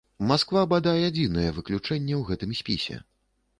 Масква, 0.29 0.63
бадай, 0.71 1.03
адзінае 1.09 1.45
выключэнне 1.59 2.13
ў 2.17 2.21
гэтым 2.33 2.59
спісе. 2.63 3.01